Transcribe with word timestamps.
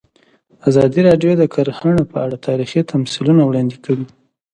ازادي 0.69 1.01
راډیو 1.09 1.31
د 1.37 1.43
کرهنه 1.53 2.03
په 2.11 2.17
اړه 2.25 2.43
تاریخي 2.47 2.81
تمثیلونه 2.91 3.41
وړاندې 3.45 3.77
کړي. 3.85 4.05